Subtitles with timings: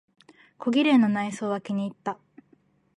[0.57, 2.17] 小綺麗な内装は気にいった。